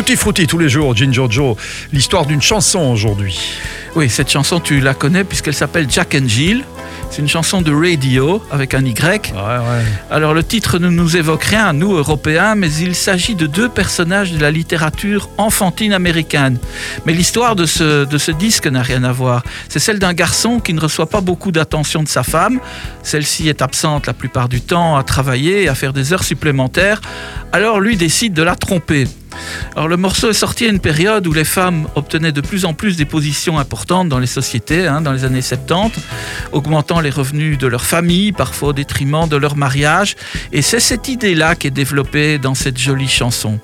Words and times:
Tutti 0.00 0.16
frutti 0.16 0.46
tous 0.46 0.56
les 0.56 0.70
jours, 0.70 0.96
Ginger 0.96 1.26
Joe. 1.28 1.56
L'histoire 1.92 2.24
d'une 2.24 2.40
chanson 2.40 2.78
aujourd'hui. 2.78 3.38
Oui, 3.94 4.08
cette 4.08 4.30
chanson, 4.30 4.58
tu 4.58 4.80
la 4.80 4.94
connais 4.94 5.24
puisqu'elle 5.24 5.52
s'appelle 5.52 5.90
Jack 5.90 6.14
and 6.18 6.26
Jill. 6.26 6.64
C'est 7.10 7.20
une 7.20 7.28
chanson 7.28 7.60
de 7.60 7.70
radio 7.70 8.42
avec 8.50 8.72
un 8.72 8.82
Y. 8.82 9.34
Alors 10.10 10.32
le 10.32 10.42
titre 10.42 10.78
ne 10.78 10.88
nous 10.88 11.18
évoque 11.18 11.44
rien, 11.44 11.74
nous 11.74 11.92
Européens, 11.92 12.54
mais 12.54 12.72
il 12.76 12.94
s'agit 12.94 13.34
de 13.34 13.46
deux 13.46 13.68
personnages 13.68 14.32
de 14.32 14.40
la 14.40 14.50
littérature 14.50 15.28
enfantine 15.36 15.92
américaine. 15.92 16.56
Mais 17.04 17.12
l'histoire 17.12 17.54
de 17.54 17.66
ce, 17.66 18.06
de 18.06 18.16
ce 18.16 18.30
disque 18.30 18.68
n'a 18.68 18.80
rien 18.82 19.04
à 19.04 19.12
voir. 19.12 19.42
C'est 19.68 19.80
celle 19.80 19.98
d'un 19.98 20.14
garçon 20.14 20.60
qui 20.60 20.72
ne 20.72 20.80
reçoit 20.80 21.10
pas 21.10 21.20
beaucoup 21.20 21.52
d'attention 21.52 22.02
de 22.02 22.08
sa 22.08 22.22
femme. 22.22 22.58
Celle-ci 23.02 23.50
est 23.50 23.60
absente 23.60 24.06
la 24.06 24.14
plupart 24.14 24.48
du 24.48 24.62
temps 24.62 24.96
à 24.96 25.02
travailler, 25.02 25.68
à 25.68 25.74
faire 25.74 25.92
des 25.92 26.14
heures 26.14 26.24
supplémentaires. 26.24 27.02
Alors 27.52 27.80
lui 27.80 27.98
décide 27.98 28.32
de 28.32 28.42
la 28.42 28.56
tromper. 28.56 29.06
Alors 29.76 29.88
le 29.88 29.96
morceau 29.96 30.30
est 30.30 30.34
sorti 30.34 30.66
à 30.66 30.68
une 30.68 30.80
période 30.80 31.26
où 31.26 31.32
les 31.32 31.44
femmes 31.44 31.86
obtenaient 31.94 32.32
de 32.32 32.40
plus 32.40 32.64
en 32.64 32.74
plus 32.74 32.96
des 32.96 33.04
positions 33.04 33.58
importantes 33.58 34.08
dans 34.08 34.18
les 34.18 34.26
sociétés, 34.26 34.86
hein, 34.86 35.00
dans 35.00 35.12
les 35.12 35.24
années 35.24 35.42
70, 35.42 35.92
augmentant 36.52 37.00
les 37.00 37.10
revenus 37.10 37.56
de 37.56 37.66
leur 37.66 37.84
famille, 37.84 38.32
parfois 38.32 38.70
au 38.70 38.72
détriment 38.72 39.28
de 39.28 39.36
leur 39.36 39.56
mariage. 39.56 40.16
Et 40.52 40.62
c'est 40.62 40.80
cette 40.80 41.08
idée-là 41.08 41.54
qui 41.54 41.68
est 41.68 41.72
développée 41.72 42.38
dans 42.38 42.54
cette 42.54 42.78
jolie 42.78 43.08
chanson. 43.08 43.60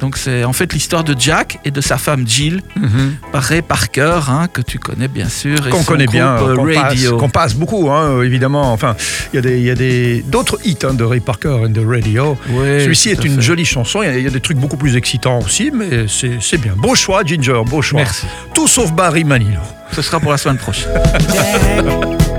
Donc 0.00 0.18
c'est 0.18 0.44
en 0.44 0.52
fait 0.52 0.72
l'histoire 0.74 1.04
de 1.04 1.14
Jack 1.18 1.58
et 1.64 1.70
de 1.70 1.80
sa 1.80 1.96
femme 1.96 2.26
Jill, 2.28 2.62
mm-hmm. 2.78 3.30
par 3.32 3.42
Ray 3.42 3.62
Parker, 3.62 4.20
hein, 4.28 4.48
que 4.52 4.60
tu 4.60 4.78
connais 4.78 5.08
bien 5.08 5.28
sûr. 5.28 5.68
Qu'on 5.70 5.84
connaît 5.84 6.06
bien, 6.06 6.36
euh, 6.36 7.16
qu'on 7.18 7.30
passe, 7.30 7.54
beaucoup, 7.54 7.90
hein, 7.90 8.22
évidemment. 8.22 8.72
Enfin, 8.72 8.94
il 9.32 9.40
y 9.40 9.70
a 9.70 10.22
d'autres 10.24 10.58
hits 10.64 10.76
de 10.92 11.04
Ray 11.04 11.20
Parker 11.20 11.60
et 11.64 11.68
de 11.68 11.84
Radio. 11.84 12.36
Celui-ci 12.46 13.10
est 13.10 13.24
une 13.24 13.40
jolie 13.40 13.64
chanson, 13.64 14.02
il 14.02 14.20
y, 14.20 14.22
y, 14.22 14.26
a 14.26 14.30
des 14.30 14.40
trucs 14.40 14.58
beaucoup 14.58 14.76
plus 14.76 14.96
excitant 14.96 15.40
mais 15.72 16.06
c'est 16.08 16.58
bien. 16.58 16.74
Beau 16.76 16.94
choix, 16.94 17.24
Ginger, 17.24 17.62
beau 17.66 17.82
choix. 17.82 18.00
Merci. 18.00 18.26
Tout 18.54 18.68
sauf 18.68 18.92
Barry 18.92 19.24
Manilow. 19.24 19.60
Ce 19.92 20.02
sera 20.02 20.20
pour 20.20 20.32
la 20.32 20.38
semaine 20.38 20.58
prochaine. 20.58 20.90